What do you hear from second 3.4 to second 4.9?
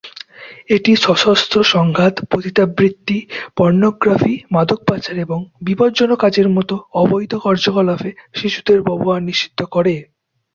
pornography, মাদক